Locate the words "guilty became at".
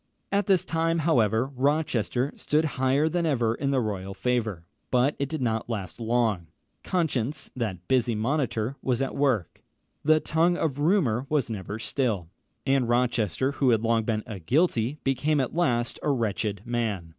14.39-15.53